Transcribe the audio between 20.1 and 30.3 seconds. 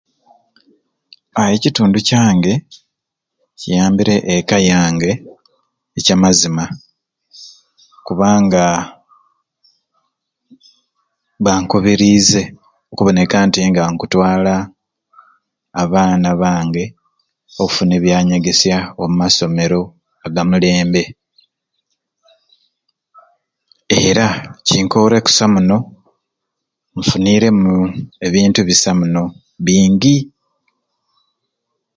agamulembe era kinkore kusai munoo nfunireemu ebintu bisai munoo bingi.